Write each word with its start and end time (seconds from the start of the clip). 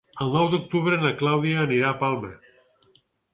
El 0.23 0.29
nou 0.35 0.47
d'octubre 0.53 0.97
na 1.03 1.11
Clàudia 1.19 1.61
anirà 1.67 1.91
a 1.93 1.99
Palma. 2.01 2.33